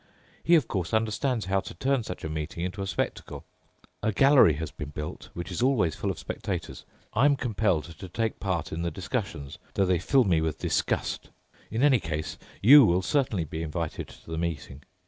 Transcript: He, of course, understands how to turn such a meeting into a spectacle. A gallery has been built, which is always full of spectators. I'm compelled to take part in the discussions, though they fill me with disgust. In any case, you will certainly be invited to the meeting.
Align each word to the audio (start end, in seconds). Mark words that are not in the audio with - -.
He, 0.43 0.55
of 0.55 0.67
course, 0.67 0.95
understands 0.95 1.45
how 1.45 1.59
to 1.59 1.75
turn 1.75 2.01
such 2.01 2.23
a 2.23 2.27
meeting 2.27 2.65
into 2.65 2.81
a 2.81 2.87
spectacle. 2.87 3.45
A 4.01 4.11
gallery 4.11 4.53
has 4.53 4.71
been 4.71 4.89
built, 4.89 5.29
which 5.35 5.51
is 5.51 5.61
always 5.61 5.93
full 5.93 6.09
of 6.09 6.17
spectators. 6.17 6.85
I'm 7.13 7.35
compelled 7.35 7.83
to 7.83 8.09
take 8.09 8.39
part 8.39 8.71
in 8.71 8.81
the 8.81 8.89
discussions, 8.89 9.59
though 9.75 9.85
they 9.85 9.99
fill 9.99 10.23
me 10.23 10.41
with 10.41 10.57
disgust. 10.57 11.29
In 11.69 11.83
any 11.83 11.99
case, 11.99 12.39
you 12.63 12.83
will 12.83 13.03
certainly 13.03 13.43
be 13.45 13.61
invited 13.61 14.07
to 14.07 14.31
the 14.31 14.39
meeting. 14.39 14.81